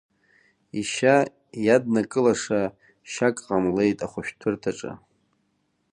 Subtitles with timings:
[0.79, 1.17] Ишьа
[1.65, 2.61] иаднакылаша
[3.11, 4.91] шьак ҟамлеит ахәышәтәыраҭаҿы.